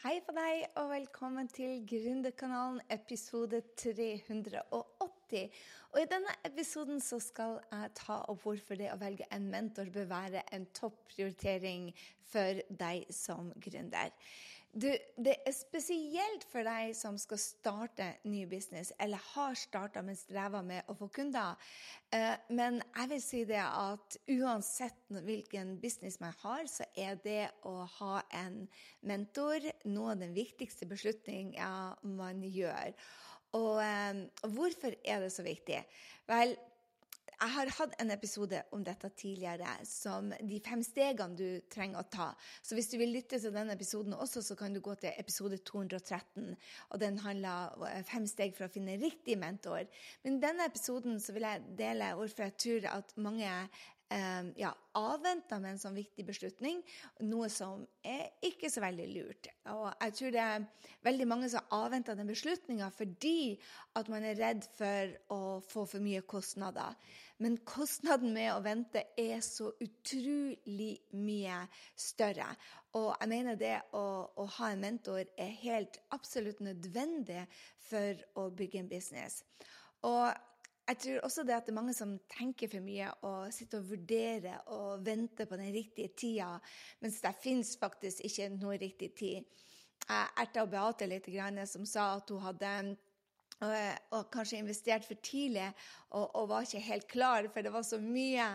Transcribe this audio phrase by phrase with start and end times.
[0.00, 5.58] Hei på deg, og velkommen til Gründerkanalen episode 380.
[5.92, 9.90] Og I denne episoden så skal jeg ta opp hvorfor det å velge en mentor
[9.92, 11.90] bør være en topprioritering
[12.32, 14.08] for deg som gründer.
[14.70, 14.86] Du,
[15.18, 20.62] det er spesielt for deg som skal starte ny business, eller har starta, men strever
[20.62, 21.58] med å få kunder.
[22.14, 27.48] Eh, men jeg vil si det at uansett hvilken business man har, så er det
[27.66, 28.62] å ha en
[29.02, 31.72] mentor noe av den viktigste beslutninga
[32.06, 32.94] man gjør.
[32.94, 35.82] Eh, og hvorfor er det så viktig?
[36.30, 36.54] Vel,
[37.40, 42.08] jeg har hatt en episode om dette tidligere, som de fem stegene du trenger å
[42.12, 42.26] ta.
[42.60, 45.60] Så hvis du vil lytte til denne episoden også, så kan du gå til episode
[45.64, 46.50] 213.
[46.90, 49.88] Og den handler om fem steg for å finne riktig mentor.
[50.24, 54.74] Men i denne episoden så vil jeg dele hvorfor jeg tror at mange eh, ja,
[54.98, 56.82] avventa med en sånn viktig beslutning,
[57.24, 59.50] noe som er ikke så veldig lurt.
[59.72, 60.68] Og jeg tror det er
[61.06, 63.56] veldig mange som avventer den beslutninga fordi
[63.98, 66.98] at man er redd for å få for mye kostnader.
[67.40, 71.62] Men kostnaden med å vente er så utrolig mye
[71.96, 72.50] større.
[72.98, 74.04] Og jeg mener det å,
[74.36, 77.46] å ha en mentor er helt absolutt nødvendig
[77.88, 79.40] for å bygge en business.
[80.04, 80.28] Og
[80.90, 83.92] jeg tror også det at det er mange som tenker for mye og sitter og
[83.92, 86.56] vurderer og venter på den riktige tida,
[87.00, 89.46] mens det fins faktisk ikke noe riktig tid.
[90.00, 91.28] Jeg erta Beate litt,
[91.70, 92.72] som sa at hun hadde
[93.60, 93.74] og,
[94.10, 95.68] og, kanskje investert for tidlig
[96.10, 98.46] og, og, var ikke helt klar, for det var så mye.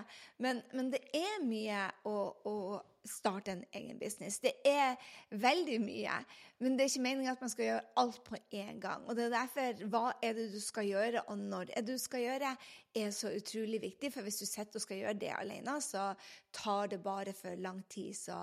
[0.41, 2.17] Men, men det er mye å,
[2.49, 2.57] å,
[3.05, 4.39] starte en egen business.
[4.41, 4.95] Det er
[5.29, 6.15] veldig mye,
[6.57, 9.03] men det er ikke meningen at man skal gjøre alt på én gang.
[9.05, 12.01] Og det er derfor hva er det du skal gjøre, og når er det du
[12.01, 12.55] skal gjøre,
[12.97, 14.09] er så utrolig viktig.
[14.09, 16.07] For hvis du sitter og skal gjøre det alene, så
[16.55, 18.17] tar det bare for lang tid.
[18.17, 18.39] Så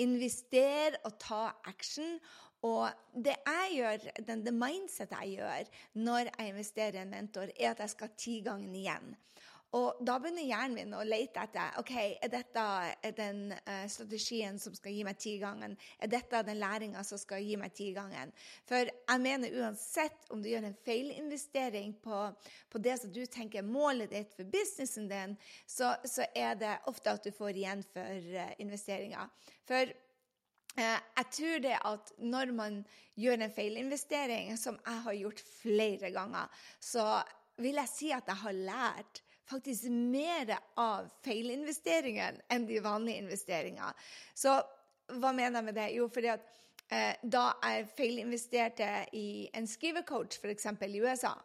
[0.00, 2.16] invester og ta action.
[2.66, 5.70] Og det jeg gjør, den, det mindsetet jeg gjør
[6.06, 9.14] når jeg investerer i en mentor, er at jeg skal ti ganger igjen.
[9.74, 12.66] Og da begynner hjernen min å lete etter ok, er dette
[13.18, 15.74] den uh, strategien som skal gi meg ti gangen?
[16.00, 18.32] Er dette den læringa som skal gi meg ti gangen?
[18.68, 22.22] For jeg mener uansett om du gjør en feilinvestering på,
[22.72, 26.78] på det som du tenker er målet ditt for businessen din, så, så er det
[26.88, 29.28] ofte at du får igjen for uh, investeringa.
[29.66, 30.05] For Eh,
[30.76, 32.80] jeg tror det at når man
[33.16, 36.50] gjør en feilinvestering, som jeg har gjort flere ganger,
[36.80, 37.22] så
[37.62, 40.50] vil jeg si at jeg har lært faktisk mer
[40.80, 43.92] av feilinvesteringen enn de vanlige investeringene.
[44.34, 44.58] Så
[45.16, 45.90] hva mener jeg med det?
[45.94, 46.46] Jo, fordi at
[46.90, 50.66] eh, da jeg feilinvesterte i en skrivecoach, f.eks.
[50.66, 51.36] i USA,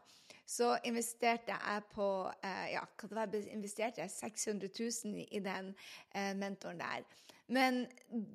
[0.51, 2.07] så investerte jeg på
[2.43, 2.83] eh, ja,
[3.53, 4.69] investerte jeg 600
[5.05, 5.73] 000 i den
[6.15, 7.05] eh, mentoren der.
[7.51, 7.85] Men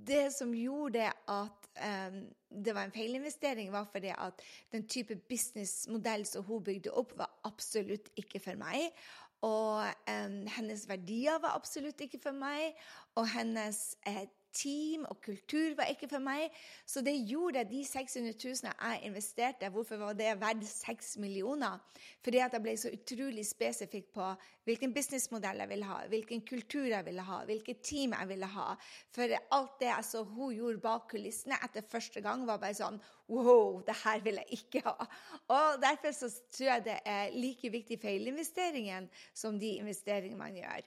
[0.07, 2.19] det som gjorde at um,
[2.65, 7.31] det var en feilinvestering, var fordi at den type businessmodell som hun bygde opp, var
[7.49, 8.91] absolutt ikke for meg.
[9.45, 12.77] Og um, hennes verdier var absolutt ikke for meg.
[13.17, 14.27] Og hennes eh,
[14.57, 16.55] team og kultur var ikke for meg.
[16.89, 19.71] Så det gjorde at de 600 000 jeg investerte.
[19.73, 21.83] Hvorfor var det verdt 6 millioner?
[22.25, 24.31] Fordi at jeg ble så utrolig spesifikk på
[24.67, 28.73] hvilken businessmodell jeg ville ha, hvilken kultur jeg ville ha, hvilket team jeg ville ha.
[29.15, 33.01] For alt det jeg så hun gjorde bak kulissene etter første gang, var bare sånn
[33.27, 35.07] Wow, det her vil jeg ikke ha.
[35.51, 40.87] Og Derfor så tror jeg det er like viktig feilinvesteringen som de investeringene man gjør.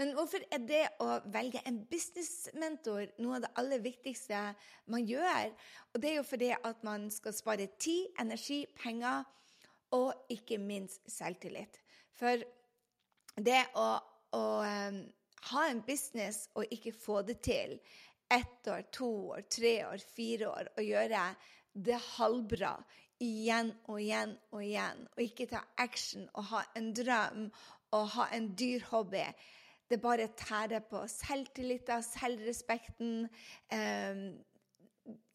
[0.00, 4.40] Men hvorfor er det å velge en businessmentor noe av det aller viktigste
[4.90, 5.52] man gjør?
[5.92, 9.22] Og det er jo fordi at man skal spare tid, energi, penger
[9.94, 11.78] og ikke minst selvtillit.
[12.18, 12.42] For
[13.38, 13.88] det å,
[14.34, 14.98] å um,
[15.52, 17.78] ha en business og ikke få det til
[18.34, 21.24] ett år, to år, tre år, fire år, og gjøre
[21.86, 22.76] det halvbra
[23.22, 27.44] igjen og igjen og igjen, og ikke ta action og ha en drøm
[27.94, 29.22] og ha en dyr hobby
[29.90, 33.28] det bare tærer på selvtilliten, selvrespekten.
[33.72, 34.24] Eh,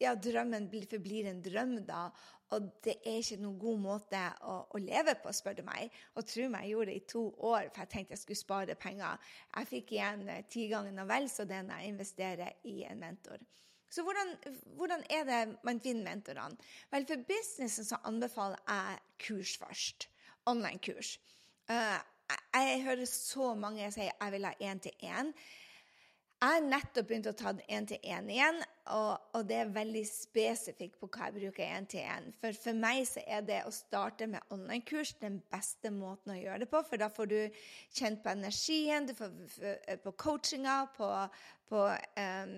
[0.02, 2.08] ja, drømmen forblir en drøm, da.
[2.50, 5.94] Og det er ikke noen god måte å, å leve på, spør du meg.
[6.18, 8.78] Og tro meg, jeg gjorde det i to år, for jeg tenkte jeg skulle spare
[8.80, 9.30] penger.
[9.54, 13.44] Jeg fikk igjen eh, ti ganger vel så det når jeg investerer i en mentor.
[13.90, 14.36] Så hvordan,
[14.78, 16.58] hvordan, er det man finner mentorene?
[16.92, 20.06] Vel, for businessen så anbefaler jeg kurs først.
[20.50, 21.16] Online-kurs.
[21.70, 21.98] Uh,
[22.54, 25.32] jeg hører så mange si jeg vil ha én-til-én.
[26.40, 28.62] Jeg har nettopp begynt å ta én-til-én igjen,
[28.96, 32.30] og, og, det er veldig spesifikt på hva jeg bruker én-til-én.
[32.40, 36.62] For, for meg så er det å starte med online-kurs den beste måten å gjøre
[36.64, 36.80] det på.
[36.88, 37.38] For da får du
[37.92, 41.10] kjent på energien, du får på coachinga, på,
[41.68, 42.56] på um,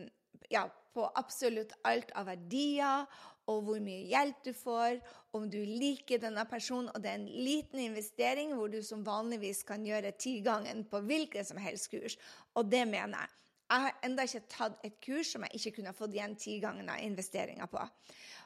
[0.55, 3.07] ja, på absolutt alt av verdier,
[3.51, 4.99] og hvor mye hjelp du får,
[5.35, 6.91] om du liker denne personen.
[6.95, 11.49] Og det er en liten investering hvor du som vanligvis kan gjøre tigangen på hvilket
[11.49, 12.19] som helst kurs.
[12.55, 13.39] Og det mener jeg.
[13.73, 17.01] Jeg har ennå ikke tatt et kurs som jeg ikke kunne fått igjen tigangen av
[17.01, 17.87] investeringa på.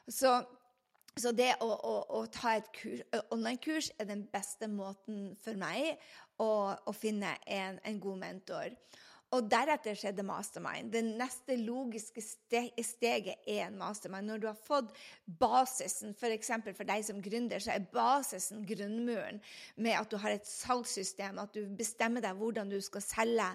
[0.07, 0.31] Så,
[1.19, 2.69] så det å, å, å, ta et
[3.35, 5.97] online-kurs er den beste måten for meg
[6.39, 6.47] å,
[6.79, 8.77] å finne en, en god mentor.
[9.35, 10.87] Og deretter skjedde mastermind.
[10.93, 14.29] Det neste logiske steget er en mastermind.
[14.29, 14.93] Når du har fått
[15.39, 16.51] basisen, f.eks.
[16.63, 19.41] For, for deg som gründer, så er basisen grunnmuren
[19.75, 23.49] med at du har et salgssystem, at du bestemmer deg hvordan du skal selge,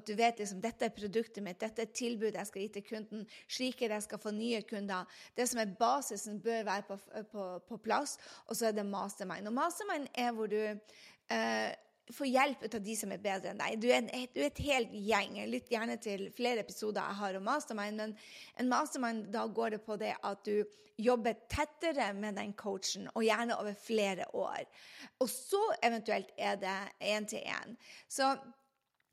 [0.00, 2.86] at du vet liksom dette er produktet mitt, dette er tilbudet jeg skal gi til
[2.88, 5.20] kunden, slik det jeg skal få nye kunder.
[5.36, 6.96] Det som er basisen, bør være på,
[7.34, 8.16] på, på plass,
[8.46, 9.52] og så er det mastermind.
[9.52, 11.70] Og mastermind er hvor du eh,
[12.14, 13.78] få hjelp ut av de som er bedre enn deg.
[13.80, 15.38] Du er, en, du er et helt gjeng.
[15.52, 18.02] Lytt gjerne til flere episoder jeg har om mastermind.
[18.02, 18.14] Men
[18.60, 20.62] en mastermind, da går det på det at du
[20.98, 24.64] jobber tettere med den coachen, og gjerne over flere år.
[25.22, 27.76] Og så eventuelt er det én-til-én.
[28.10, 28.32] Så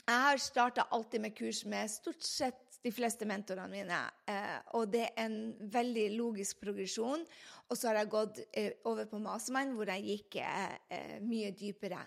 [0.05, 3.99] jeg har starta alltid med kurs med stort sett de fleste mentorene mine.
[4.29, 5.39] Eh, og det er en
[5.73, 7.23] veldig logisk progresjon.
[7.65, 12.03] Og så har jeg gått eh, over på Mastermind, hvor jeg gikk eh, mye dypere.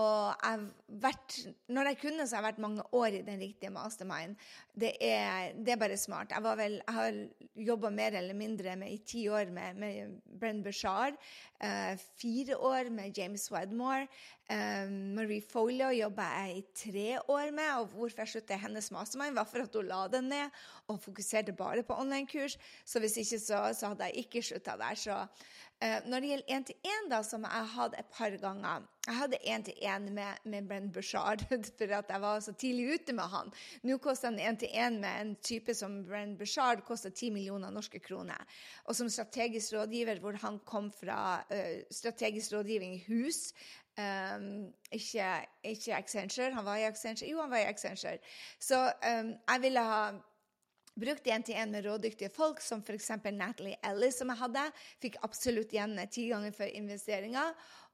[0.00, 0.60] Og jeg
[1.02, 1.36] vært,
[1.72, 4.36] når jeg kunne, så har jeg vært mange år i den riktige mastermind.
[4.80, 6.32] Det er, det er bare smart.
[6.32, 7.20] Jeg, vel, jeg har
[7.70, 11.16] jobba mer eller mindre med, i ti år med, med Brenn Bashar.
[11.60, 14.06] Eh, fire år med James Wedmore.
[14.50, 17.70] Eh, Marie Folio jobba jeg i tre år med.
[17.82, 21.56] Og hvorfor jeg sluttet hennes mastermind, var for at hun la den ned og fokuserte
[21.58, 22.56] bare på online-kurs.
[22.86, 24.94] Så hvis ikke, så, så hadde jeg ikke slutta der.
[24.98, 25.24] Så
[25.80, 30.68] når det gjelder én-til-én, som jeg hadde et par ganger Jeg hadde én-til-én med, med
[30.68, 31.40] Brenn Bushard
[31.78, 33.52] for at jeg var så tidlig ute med han.
[33.82, 38.44] Nå koster en én-til-én med en type som Brenn Bushard koster 10 millioner norske kroner.
[38.84, 43.52] Og som strategisk rådgiver, hvor han kom fra uh, strategisk rådgivning i hus
[43.98, 46.54] Um, ikke, ikke Accenture.
[46.54, 47.30] Han var i Accenture.
[47.30, 48.18] Jo, han var i Accenture.
[48.60, 50.10] Så um, jeg ville ha
[50.98, 53.10] brukt én-til-én med rådyktige folk, som f.eks.
[53.32, 54.64] Natalie Ellis, som jeg hadde.
[55.02, 57.46] Fikk absolutt igjen ti ganger for investeringa.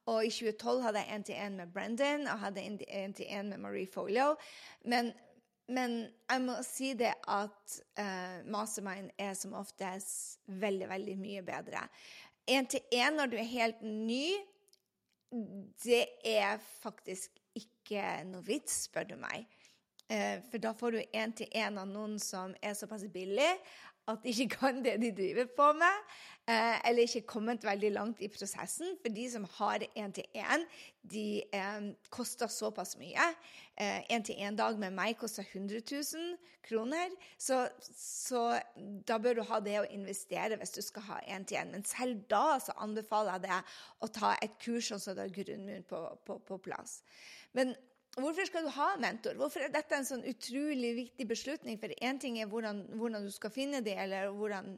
[0.06, 4.36] Og i 2012 hadde jeg én-til-én med Brendan og hadde én-til-én med Marie Folio.
[4.84, 5.10] Men,
[5.68, 5.96] men,
[6.30, 11.82] jeg må si det at uh, Mastermind er som oftest veldig, veldig mye bedre.
[12.46, 14.36] Én-til-én når du er helt ny,
[15.82, 19.48] det er faktisk ikke noe vits, spør du meg.
[20.08, 23.50] Eh, for da får du én-til-én av noen som er såpass billig
[24.06, 26.02] at de ikke kan det de driver på med,
[26.46, 28.92] eh, eller ikke kommet veldig langt i prosessen.
[29.02, 30.62] For de som har én-til-én,
[31.02, 33.26] de eh, koster såpass mye.
[34.14, 37.10] Én-til-én-dag med meg koster 100 000 kroner.
[37.38, 37.66] Så,
[37.98, 38.60] så,
[39.08, 41.74] da bør du ha det å investere hvis du skal ha én-til-én.
[41.74, 43.74] Men selv da så anbefaler jeg deg
[44.06, 47.00] å ta et kurs sånn at du har grunnmuren på, på, på plass.
[47.58, 47.74] Men
[48.16, 49.34] Hvorfor skal du ha mentor?
[49.36, 51.76] Hvorfor er dette en sånn utrolig viktig beslutning?
[51.76, 54.70] For én ting er hvordan, hvordan, du skal finne det, eller hvordan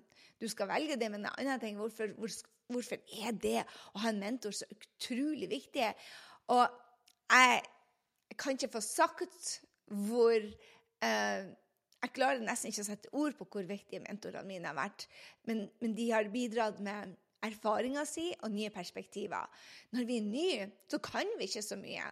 [0.42, 2.34] du skal velge det, men en annen ting hvorfor, hvor,
[2.66, 3.62] hvorfor er det
[3.94, 5.92] å ha en mentor så utrolig viktig?
[6.50, 6.66] Og
[7.30, 7.62] jeg
[8.42, 9.54] kan ikke få sagt
[9.86, 11.46] hvor eh,
[11.98, 15.06] Jeg klarer nesten ikke å sette ord på hvor viktige mentorene mine har vært,
[15.46, 17.14] men, men de har bidratt med
[17.46, 19.46] erfaringa si og nye perspektiver.
[19.94, 22.06] Når vi er nye, så kan vi ikke så mye.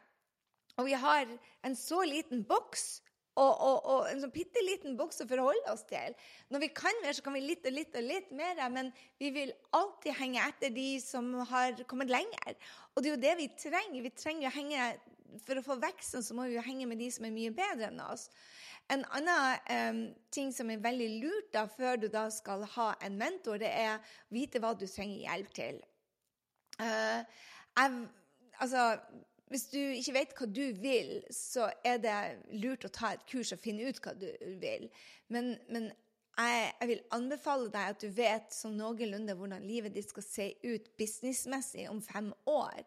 [0.77, 1.29] Og vi har
[1.65, 2.89] en så liten boks
[3.37, 6.15] og, og, og, en sånn bitte liten boks å forholde oss til.
[6.53, 8.89] Når vi kan mer, så kan vi litt og litt og litt mer, men
[9.21, 12.57] vi vil alltid henge etter de som har kommet lenger.
[12.95, 14.07] Og det er jo det vi trenger.
[14.07, 14.89] Vi trenger å henge,
[15.45, 17.91] For å få veksten så må vi jo henge med de som er mye bedre
[17.91, 18.31] enn oss.
[18.89, 20.01] En annen um,
[20.33, 23.99] ting som er veldig lurt da, før du da skal ha en mentor, det er
[23.99, 25.83] å vite hva du trenger hjelp til.
[26.81, 27.21] Uh,
[27.77, 28.07] jeg,
[28.65, 28.87] altså
[29.51, 32.17] hvis du ikke vet hva du vil, så er det
[32.59, 34.27] lurt å ta et kurs og finne ut hva du
[34.63, 34.89] vil.
[35.31, 35.91] Men, men
[36.37, 40.49] jeg, jeg, vil anbefale deg at du vet sånn noenlunde hvordan livet ditt skal se
[40.67, 42.83] ut businessmessig om fem år.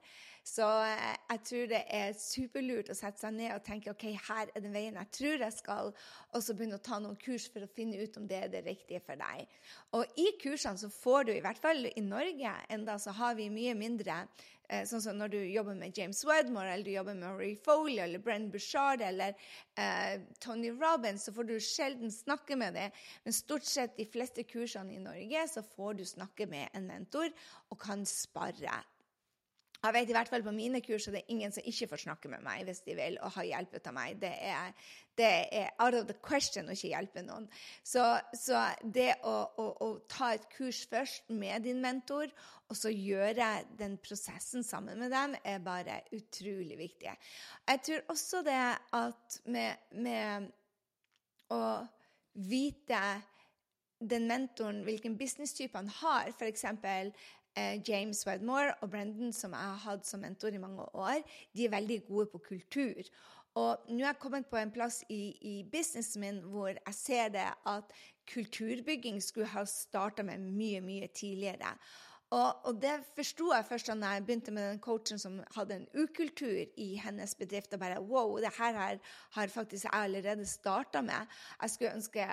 [0.48, 4.52] Så eh, jeg tror det er superlurt å sette seg ned og tenke ok, her
[4.54, 5.92] er den veien jeg tror jeg skal,
[6.34, 8.64] og så begynne å ta noen kurs for å finne ut om det er det
[8.68, 9.60] riktige for deg.
[9.98, 13.50] Og i kursene så får du, i hvert fall i Norge enda, så har vi
[13.54, 14.24] mye mindre
[14.70, 17.98] eh, Sånn som når du jobber med James Wedmore, eller du jobber med Marie Foley,
[18.04, 19.36] eller Brenn Bushard, eller
[19.76, 23.02] eh, Tony Robbins, så får du sjelden snakke med dem.
[23.26, 27.34] Men stort sett de fleste kursene i Norge så får du snakke med en mentor
[27.70, 28.80] og kan spare
[29.80, 32.02] jeg vet i hvert fall på mine kurs at det er ingen som ikke får
[32.04, 34.18] snakke med meg hvis de vil og ha hjelp av meg.
[34.20, 34.74] Det er,
[35.16, 37.48] det er out of the question å ikke hjelpe noen.
[37.88, 38.04] Så,
[38.36, 42.28] så det å, å, å, ta et kurs først med din mentor,
[42.70, 43.48] og så gjøre
[43.80, 47.16] den prosessen sammen med dem, er bare utrolig viktig.
[47.72, 48.62] Jeg tror også det
[49.00, 50.52] at med, med
[51.56, 51.64] å
[52.36, 53.00] vite
[54.00, 56.64] den mentoren, hvilken businesstype han har, f.eks.
[57.60, 61.24] Eh, James Wedmore og Brendan, som jeg har hatt som mentor i mange år,
[61.56, 63.10] de er veldig gode på kultur.
[63.60, 67.32] Og nå er jeg kommet på en plass i, i businessen min hvor jeg ser
[67.34, 67.96] det at
[68.30, 71.74] kulturbygging skulle ha starta med mye, mye tidligere.
[72.30, 75.88] Og, og, det forsto jeg først da jeg begynte med den coachen som hadde en
[75.98, 77.74] ukultur i hennes bedrift.
[77.74, 79.00] og bare, wow, det her har,
[79.34, 81.26] har faktisk jeg allerede starta med.
[81.62, 82.28] Jeg skulle ønske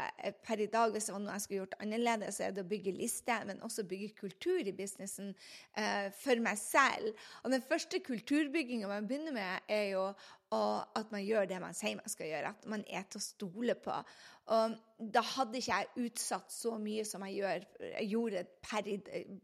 [0.45, 2.69] per i dag, hvis det var noe jeg skulle gjort annerledes, så er det å
[2.69, 5.33] bygge liste, men også bygge kultur i businessen
[5.77, 7.17] eh, for meg selv.
[7.45, 10.11] Og den første kulturbygginga man begynner med, er jo
[10.55, 12.55] at man gjør det man sier man skal gjøre.
[12.55, 13.99] At man er til å stole på.
[14.55, 14.77] Og
[15.13, 18.91] da hadde ikke jeg utsatt så mye som jeg, gjør, jeg gjorde per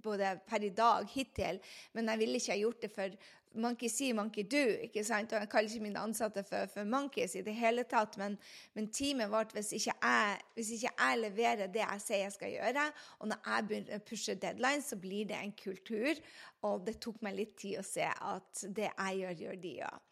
[0.05, 1.59] både per i dag hittil,
[1.93, 3.17] men jeg ville ikke ha gjort det for
[3.55, 4.63] monkey see, monkey do.
[4.87, 5.33] ikke sant?
[5.33, 8.39] Og Jeg kaller ikke mine ansatte for, for monkeys i det hele tatt, men,
[8.75, 12.55] men teamet vårt, hvis ikke, jeg, hvis ikke, jeg, leverer det jeg sier jeg skal
[12.55, 12.87] gjøre,
[13.19, 16.25] og når jeg begynner å pushe deadline, så blir det en kultur.
[16.69, 20.09] Og det tok meg litt tid å se at det jeg gjør, gjør de òg.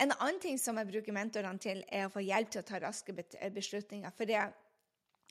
[0.00, 2.80] En annen ting som jeg bruker mentorene til, er å få hjelp til å ta
[2.82, 4.14] raske beslutninger.
[4.16, 4.40] For det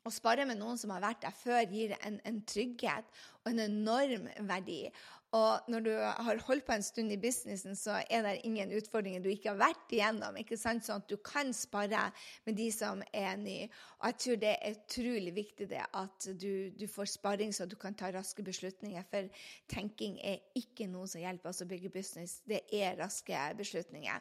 [0.06, 3.10] å spare med noen som har vært der før, gir en, en, trygghet
[3.44, 4.84] og en enorm verdi.
[5.31, 9.23] Og når du har holdt på en stund i businessen, så er det ingen utfordringer
[9.23, 10.35] du ikke har vært igjennom.
[10.35, 10.83] ikke sant?
[10.83, 12.09] Sånn at du kan spare
[12.47, 13.69] med de som er nye.
[14.01, 17.77] Og jeg tror det er utrolig viktig det at du, du får sparring så du
[17.79, 19.07] kan ta raske beslutninger.
[19.07, 19.31] For
[19.71, 22.41] tenking er ikke noe som hjelper oss å bygge business.
[22.43, 24.19] Det er raske beslutninger.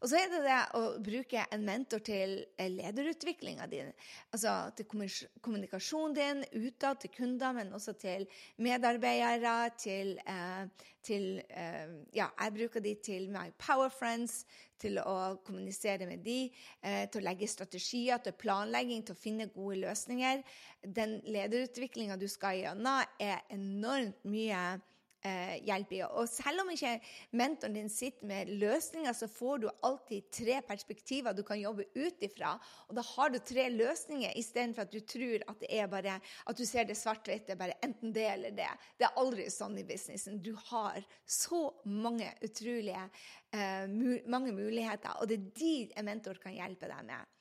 [0.00, 3.92] Og så er det det å bruke en mentor til eh, lederutviklinga din.
[4.34, 8.26] Altså til kommunikasjonen din utad til kunder, men også til
[8.62, 11.86] medarbeidere, til, eh, til eh,
[12.16, 14.44] Ja, jeg bruker de til my power friends,
[14.80, 16.50] til å kommunisere med de,
[16.82, 20.42] eh, til å legge strategier, til planlegging, til å finne gode løsninger.
[20.84, 24.80] Den lederutviklinga du skal gjennom, er enormt mye
[25.26, 26.00] eh, hjelp i.
[26.06, 26.94] Og selv om ikke
[27.36, 32.26] mentoren din sitter med løsninger, så får du alltid tre perspektiver du kan jobbe ut
[32.26, 32.54] ifra.
[32.88, 36.58] Og da har du tre løsninger istedenfor at du tror at det er bare at
[36.58, 38.70] du ser det svart-hvitt, det er bare enten det eller det.
[38.98, 40.40] Det er aldri sånn i businessen.
[40.42, 43.08] Du har så mange utrolige
[43.56, 43.86] eh,
[44.30, 47.34] mange muligheter, og det er de en mentor kan hjelpe deg med.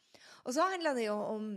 [0.46, 1.56] Og så handler det jo om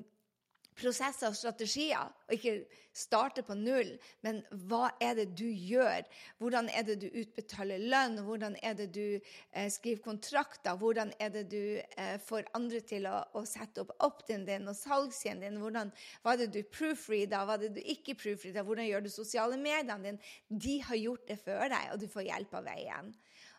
[0.79, 2.55] prosesser og strategier, og ikke
[2.99, 3.91] starte på null.
[4.27, 6.07] Men hva er det du gjør?
[6.41, 8.19] Hvordan er det du utbetaler lønn?
[8.27, 10.79] Hvordan er det du eh, skriver kontrakter?
[10.81, 14.79] Hvordan er det du eh, får andre til å, å sette opp opt-in din og
[14.79, 15.61] salgssiden din?
[15.63, 15.93] Hvordan,
[16.23, 17.47] hva er det du proofreader?
[17.47, 18.67] Hva er det du ikke proofreader?
[18.67, 20.35] Hvordan gjør du sosiale mediene dine?
[20.49, 23.15] De har gjort det før deg, og du får hjelp av veien.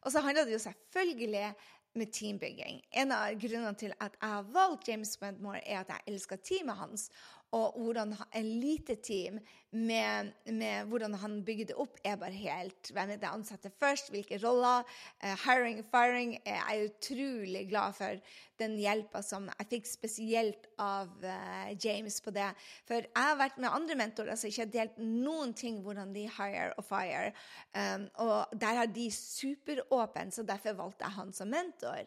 [0.08, 1.52] Og så handler det jo selvfølgelig
[1.98, 2.82] med teambygging.
[2.92, 6.78] En av grunnene til at jeg har valgt James Wedmore, er at jeg elsker teamet
[6.78, 7.10] hans
[7.56, 9.40] og hvordan en lite team
[9.72, 14.10] med, med, hvordan han bygger det opp, er bare helt Hvem er det ansatte først?
[14.14, 14.86] Hvilke roller?
[15.24, 16.36] Uh, hiring, firing.
[16.46, 18.22] Jeg er utrolig glad for
[18.60, 22.50] den hjelpa som jeg fikk spesielt av uh, James på det.
[22.90, 26.26] For jeg har vært med andre mentorer som ikke har delt noen ting hvordan de
[26.30, 27.32] hire og fire.
[27.74, 32.06] Um, og der har de superåpen, så derfor valgte jeg han som mentor.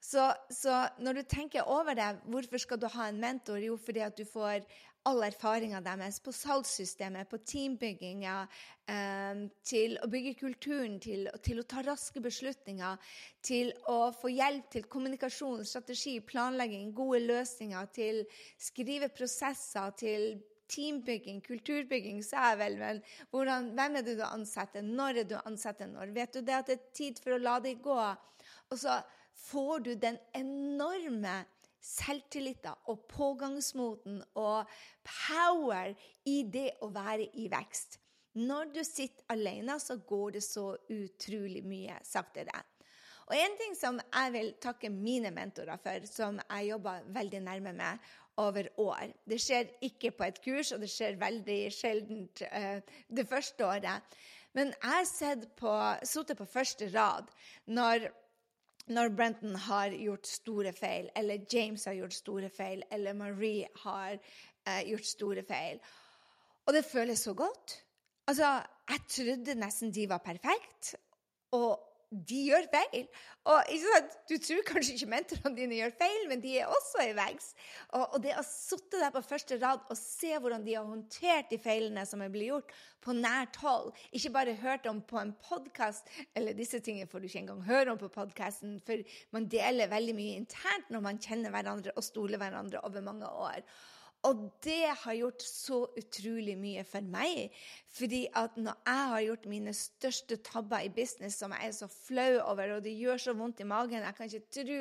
[0.00, 3.58] Så, så, når du tenker over det, hvorfor skal du ha en mentor?
[3.58, 4.62] Jo, fordi at du får
[5.08, 8.36] all erfaringa deres på salgssystemet, på teambygginga,
[8.92, 13.10] eh, til å bygge kulturen, til, til, å ta raske beslutninger,
[13.42, 18.22] til å få hjelp til kommunikasjon, strategi, planlegging, gode løsninger, til
[18.68, 20.30] skrive prosesser, til
[20.68, 22.98] teambygging, kulturbygging, sa jeg vel, men
[23.32, 26.12] hvordan, hvem er det du ansetter, når er du ansetter, når?
[26.16, 27.96] Vet du det at det er tid for å la det gå?
[28.68, 28.98] Og så
[29.38, 31.44] får du den enorme
[31.84, 34.68] selvtilliten og pågangsmoten og
[35.06, 35.94] power
[36.26, 38.00] i det å være i vekst.
[38.38, 42.60] Når du sitter alene, så går det så utrolig mye saktere.
[43.28, 47.74] Og en ting som jeg vil takke mine mentorer for, som jeg jobber veldig nærme
[47.76, 52.78] med over år Det skjer ikke på et kurs, og det skjer veldig sjeldent uh,
[53.10, 54.18] det første året.
[54.54, 55.08] Men jeg har
[56.06, 57.28] sittet på første rad
[57.66, 58.08] når
[58.90, 64.16] når Brenton har gjort store feil, eller James har gjort store feil, eller Marie har
[64.16, 65.80] eh, gjort store feil.
[66.66, 67.76] Og det føles så godt.
[68.28, 68.48] Altså,
[68.90, 70.98] jeg trodde nesten de var perfekte.
[71.56, 71.78] Og,
[72.10, 73.06] de gjør feil.
[73.48, 73.72] Og
[74.28, 77.50] Du tror kanskje ikke mentorene dine gjør feil, men de er også i veggs.
[77.92, 81.52] Og, og, det å sitte der på første rad og se hvordan de har håndtert
[81.52, 82.72] de feilene som er blitt gjort,
[83.04, 87.28] på nært hold, ikke bare hørt om på en podkast, eller disse tingene får du
[87.28, 89.04] ikke engang høre om på podkasten, for
[89.36, 93.62] man deler veldig mye internt når man kjenner hverandre og stoler hverandre over mange år.
[94.26, 97.54] Og det har gjort så utrolig mye for meg.
[97.94, 101.86] Fordi at når jeg har gjort mine største tabber i business, som jeg er så
[101.92, 104.80] flau over, og det gjør så vondt i magen Jeg kan ikke tro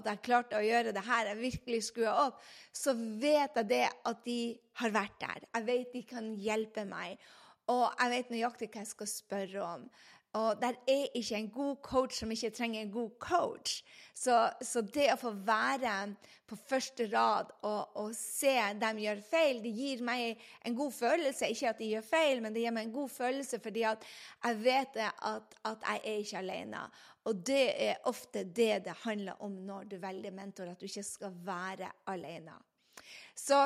[0.00, 2.44] at jeg klarte å gjøre det her, jeg virkelig skrua opp.
[2.76, 4.38] Så vet jeg det at de
[4.82, 5.48] har vært der.
[5.54, 7.16] Jeg vet de kan hjelpe meg.
[7.72, 9.84] Og jeg vet nøyaktig hva jeg skal spørre om.
[10.34, 13.84] Og der er ikke en god coach som ikke trenger en god coach.
[14.14, 15.92] Så, så det å få være
[16.46, 21.50] på første rad og, og, se dem gjøre feil, det gir meg en god følelse.
[21.50, 24.06] Ikke at de gjør feil, men det gir meg en god følelse fordi at
[24.42, 26.84] jeg vet at, at jeg er ikke alene.
[27.24, 31.06] Og det er ofte det det handler om når du velger mentor, at du ikke
[31.06, 32.58] skal være alene.
[33.34, 33.64] Så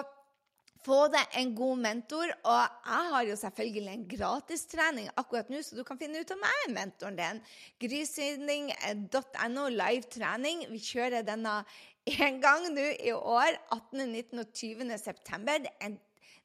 [0.84, 2.32] få deg en god mentor.
[2.48, 6.44] Og jeg har jo selvfølgelig en gratistrening akkurat nå, så du kan finne ut om
[6.46, 7.40] jeg er mentoren din.
[7.84, 10.66] Grysynding.no live-trening.
[10.72, 11.60] Vi kjører denne
[12.08, 13.58] en gang nå i år.
[13.74, 14.42] 18., 19.
[14.42, 14.98] og 20.
[15.02, 15.64] september.
[15.64, 15.96] Det er,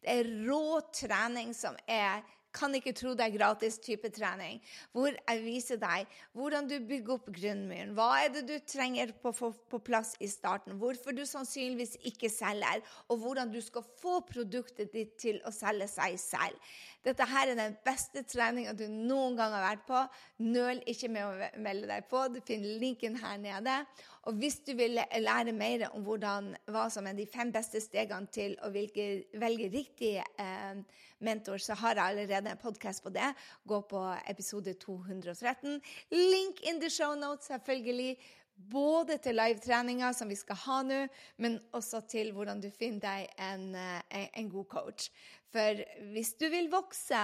[0.04, 2.24] det er rå trening som er
[2.54, 4.62] kan ikke tro det er gratis type trening,
[4.94, 7.94] hvor jeg viser deg hvordan du bygger opp grunnmuren.
[7.98, 10.78] Hva er det du trenger på å få på plass i starten?
[10.82, 15.90] Hvorfor du sannsynligvis ikke selger, og hvordan du skal få produktet ditt til å selge
[15.92, 16.74] seg selv.
[17.04, 20.02] Dette her er den beste treninga du noen gang har vært på.
[20.46, 22.22] Nøl ikke med å melde deg på.
[22.32, 23.82] Du finner linken her nede.
[24.30, 28.32] Og hvis du vil lære mer om hvordan, hva som er de fem beste stegene
[28.32, 30.80] til å velge, velge riktig eh,
[31.24, 33.34] mentor, så har jeg allerede en podkast på det.
[33.68, 35.82] Gå på episode 213.
[36.12, 38.18] Link in the show notes, selvfølgelig.
[38.72, 40.98] Både til livetreninga som vi skal ha nå,
[41.42, 45.08] men også til hvordan du finner deg en, en, eh, en, god coach.
[45.54, 45.82] For
[46.14, 47.22] hvis du vil vokse,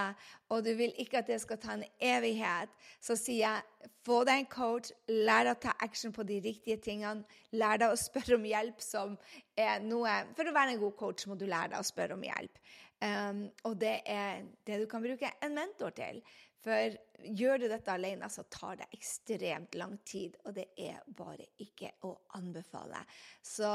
[0.50, 4.42] og du vil ikke at det skal ta en evighet, så sier jeg få deg
[4.42, 8.36] en coach, lær deg å ta action på de riktige tingene, lær deg å spørre
[8.38, 9.16] om hjelp som
[9.56, 12.26] er noe For å være en god coach må du lære deg å spørre om
[12.26, 12.58] hjelp.
[13.00, 16.20] Um, og det er det du kan bruke en mentor til.
[16.60, 21.46] For gjør du dette alene, så tar det ekstremt lang tid, og det er bare
[21.64, 23.00] ikke å anbefale.
[23.40, 23.70] Så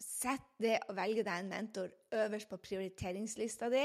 [0.00, 3.84] sett det å velge deg en mentor øverst på prioriteringslista di.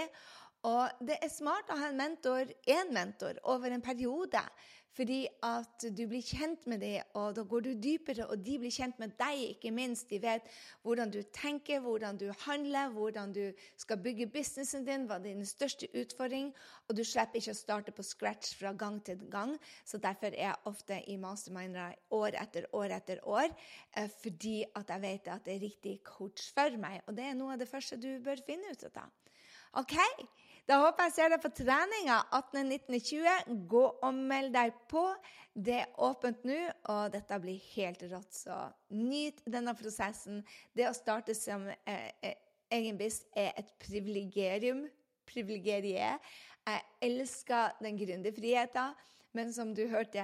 [0.67, 4.43] Og det er smart å ha en mentor, én mentor, over en periode.
[4.91, 8.73] Fordi at du blir kjent med dem, og da går du dypere, og de blir
[8.75, 10.09] kjent med deg, ikke minst.
[10.11, 10.49] De vet
[10.83, 15.47] hvordan du tenker, hvordan du handler, hvordan du skal bygge businessen din, hva er din
[15.47, 16.51] største utfordring,
[16.89, 19.55] og du slipper ikke å starte på scratch fra gang til gang.
[19.87, 23.47] Så derfor er jeg ofte i masterminder år etter år etter år,
[23.95, 26.99] eh, fordi at jeg vet at det er riktig coach for meg.
[27.07, 29.07] Og det er noe av det første du bør finne ut av.
[29.79, 29.95] OK?
[30.71, 33.55] Da håper jeg ser deg på treninga 18.19.20.
[33.67, 35.01] Gå og meld deg på.
[35.51, 36.59] Det er åpent nå,
[36.93, 38.29] og dette blir helt rått.
[38.31, 38.55] Så
[38.95, 40.39] nyt denne prosessen.
[40.71, 42.37] Det å starte som eh, eh
[42.71, 44.85] egen biss er et privilegium.
[45.27, 46.21] Privilegier.
[46.63, 48.95] Jeg elsker den gründerfriheten,
[49.35, 50.23] men som du hørte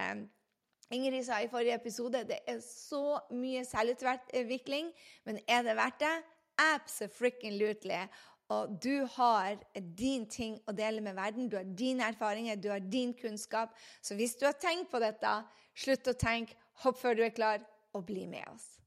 [0.96, 4.94] Ingrid sa i forrige episode, det er så mye selvutvikling,
[5.28, 6.16] men er det verdt det?
[6.58, 8.08] Absolutely.
[8.54, 11.50] Og du har din ting å dele med verden.
[11.52, 13.76] Du har dine erfaringer, du har din kunnskap.
[14.02, 15.34] Så hvis du har tenkt på dette,
[15.76, 18.78] slutt å tenke, hopp før du er klar, og bli med oss.